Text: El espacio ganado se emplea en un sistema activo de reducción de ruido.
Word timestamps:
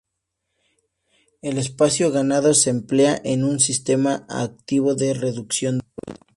El 1.43 1.59
espacio 1.59 2.11
ganado 2.11 2.55
se 2.55 2.71
emplea 2.71 3.21
en 3.23 3.43
un 3.43 3.59
sistema 3.59 4.25
activo 4.29 4.95
de 4.95 5.13
reducción 5.13 5.77
de 5.77 5.85
ruido. 6.13 6.25